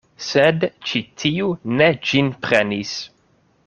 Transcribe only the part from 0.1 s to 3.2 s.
Sed ĉi tiu ne ĝin prenis.